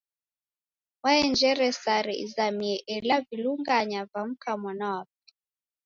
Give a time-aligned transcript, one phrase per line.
[1.03, 5.21] Waenjere sare izamie ela ni vilunganya va mka mwana wape.